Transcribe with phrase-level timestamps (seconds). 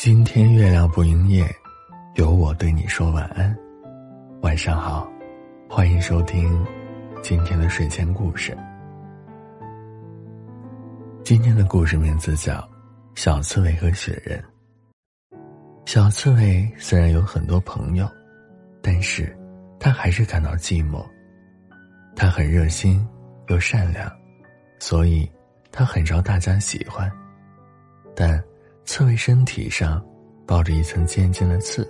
[0.00, 1.44] 今天月亮不营业，
[2.14, 3.52] 有我对你说晚安。
[4.42, 5.10] 晚上好，
[5.68, 6.64] 欢迎收听
[7.20, 8.56] 今天的睡前故事。
[11.24, 12.54] 今天的故事名字叫
[13.16, 14.40] 《小刺猬和雪人》。
[15.84, 18.08] 小刺猬虽然有很多朋友，
[18.80, 19.36] 但是
[19.80, 21.04] 他还是感到寂寞。
[22.14, 23.04] 他很热心
[23.48, 24.08] 又善良，
[24.78, 25.28] 所以
[25.72, 27.10] 他很招大家喜欢，
[28.14, 28.40] 但。
[28.88, 30.02] 刺猬身体上
[30.46, 31.86] 抱着一层尖尖的刺，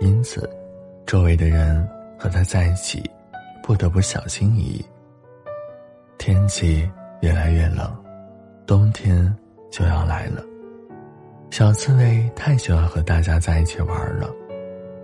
[0.00, 0.48] 因此，
[1.04, 1.84] 周围的人
[2.16, 3.02] 和它在一起，
[3.60, 4.86] 不得不小心翼翼。
[6.16, 6.88] 天气
[7.22, 7.92] 越来越冷，
[8.68, 9.36] 冬天
[9.68, 10.44] 就要来了。
[11.50, 14.32] 小刺猬太喜欢和大家在一起玩了，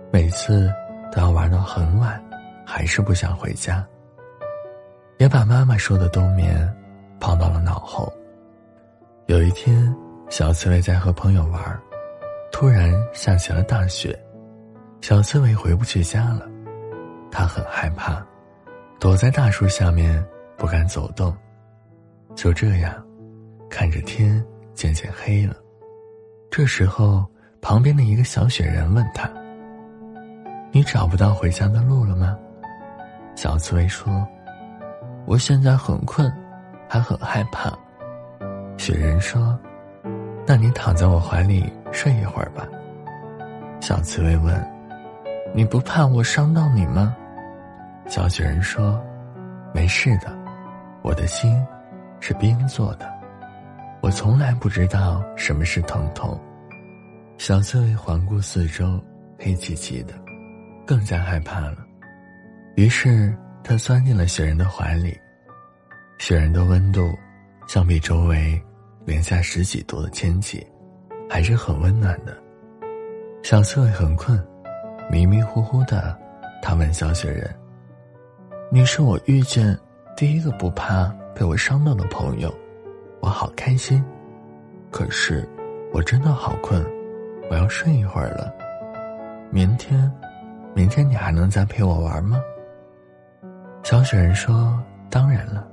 [0.09, 0.73] 每次
[1.11, 2.17] 都要玩到很晚，
[2.65, 3.85] 还是不想回家，
[5.17, 6.73] 也把妈妈说的冬眠
[7.19, 8.09] 抛到了脑后。
[9.25, 9.93] 有一天。
[10.29, 11.59] 小刺猬在和朋友玩，
[12.51, 14.17] 突然下起了大雪，
[15.01, 16.45] 小刺猬回不去家了，
[17.31, 18.21] 他很害怕，
[18.99, 20.23] 躲在大树下面
[20.57, 21.35] 不敢走动。
[22.35, 22.93] 就这样，
[23.69, 24.43] 看着天
[24.73, 25.55] 渐渐黑了。
[26.51, 27.25] 这时候，
[27.61, 29.31] 旁边的一个小雪人问他
[30.71, 32.37] ：“你找不到回家的路了吗？”
[33.33, 34.27] 小刺猬说
[35.25, 36.31] ：“我现在很困，
[36.89, 37.71] 还很害怕。”
[38.77, 39.57] 雪人说。
[40.47, 42.65] 那你躺在我怀里睡一会儿吧。
[43.81, 44.65] 小刺猬问
[45.53, 47.13] ：“你不怕我伤到你吗？”
[48.07, 48.97] 小雪人说
[49.75, 50.33] ：“没事的，
[51.01, 51.61] 我的心
[52.21, 53.05] 是冰做的，
[54.01, 56.39] 我从来不知道什么是疼痛。”
[57.37, 59.03] 小刺猬环顾四周，
[59.37, 60.13] 黑漆漆的，
[60.85, 61.77] 更加害怕了。
[62.77, 65.13] 于是他钻进了雪人的怀里，
[66.19, 67.01] 雪人的温度
[67.67, 68.63] 相比周围。
[69.07, 70.67] 零下十几度的天气，
[71.29, 72.37] 还是很温暖的。
[73.41, 74.37] 小刺猬很困，
[75.09, 76.13] 迷迷糊糊的，
[76.61, 77.49] 他问小雪人
[78.69, 79.79] ：“你是我遇见
[80.17, 82.53] 第一个不怕被我伤到的朋友，
[83.21, 84.03] 我好开心。
[84.91, 85.47] 可是，
[85.93, 86.85] 我真的好困，
[87.49, 88.53] 我要睡一会儿了。
[89.49, 90.11] 明天，
[90.75, 92.41] 明天你还能再陪我玩吗？”
[93.83, 94.77] 小雪人说
[95.09, 95.65] ：“当然了，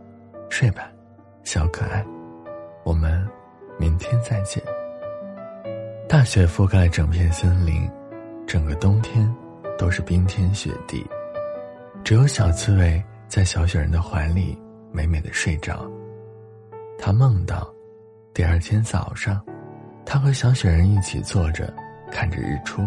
[0.49, 0.89] 睡吧，
[1.43, 2.07] 小可爱。”
[2.85, 3.27] 我们
[3.79, 4.63] 明天再见。
[6.07, 7.91] 大雪覆盖整片森林，
[8.47, 9.29] 整个冬天
[9.79, 11.05] 都是冰天雪地，
[12.05, 14.57] 只有小刺猬在小雪人的怀里
[14.93, 15.91] 美美的睡着。
[16.99, 17.73] 他梦到，
[18.35, 19.43] 第二天早上，
[20.05, 21.73] 他和小雪人一起坐着
[22.13, 22.87] 看着日出。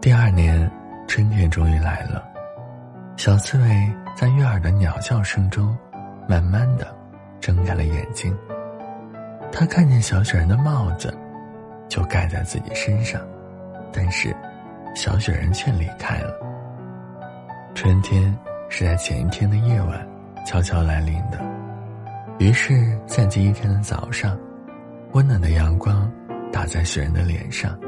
[0.00, 0.70] 第二年
[1.08, 2.24] 春天终于来了，
[3.16, 5.76] 小刺猬在悦耳的鸟叫声中，
[6.28, 6.96] 慢慢的
[7.40, 8.34] 睁开了眼睛。
[9.52, 11.12] 他看见小雪人的帽子，
[11.88, 13.20] 就盖在自己身上，
[13.92, 14.34] 但是，
[14.94, 16.32] 小雪人却离开了。
[17.74, 18.34] 春天
[18.68, 20.06] 是在前一天的夜晚
[20.46, 21.38] 悄悄来临的，
[22.38, 24.38] 于是，在第一天的早上，
[25.12, 26.10] 温暖的阳光
[26.52, 27.78] 打在雪人的脸上，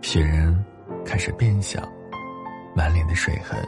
[0.00, 0.64] 雪人
[1.04, 1.80] 开始变小，
[2.74, 3.58] 满脸的水痕。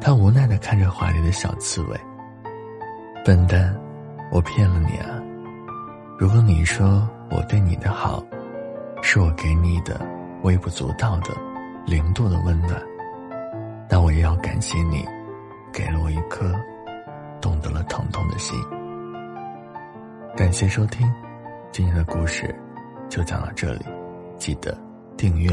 [0.00, 2.00] 他无奈的看着怀里的小刺猬，
[3.24, 3.74] 笨蛋，
[4.30, 5.22] 我骗了你啊！
[6.18, 8.24] 如果你说我对你的好，
[9.02, 10.00] 是我给你的
[10.44, 11.34] 微不足道的
[11.86, 12.80] 零度的温暖，
[13.86, 15.04] 那我也要感谢你，
[15.70, 16.54] 给了我一颗
[17.38, 18.58] 懂得了疼痛的心。
[20.34, 21.06] 感谢收听，
[21.70, 22.54] 今天的故事
[23.10, 23.84] 就讲到这里，
[24.38, 24.76] 记得
[25.18, 25.50] 订阅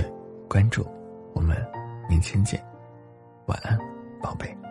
[0.47, 0.88] 关注，
[1.34, 1.57] 我们
[2.07, 2.57] 明天见，
[3.47, 3.78] 晚安，
[4.22, 4.62] 宝贝。